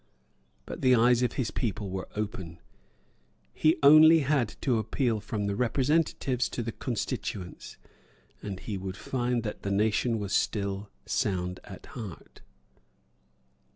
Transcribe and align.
But 0.65 0.81
the 0.81 0.95
eyes 0.95 1.21
of 1.21 1.33
his 1.33 1.51
people 1.51 1.91
were 1.91 2.09
opened. 2.15 2.57
He 3.53 3.69
had 3.69 3.77
only 3.83 4.25
to 4.61 4.79
appeal 4.79 5.19
from 5.19 5.45
the 5.45 5.55
representatives 5.55 6.49
to 6.49 6.63
the 6.63 6.71
constituents; 6.71 7.77
and 8.41 8.59
he 8.61 8.79
would 8.79 8.97
find 8.97 9.43
that 9.43 9.61
the 9.61 9.69
nation 9.69 10.17
was 10.17 10.33
still 10.33 10.89
sound 11.05 11.59
at 11.65 11.85
heart. 11.85 12.41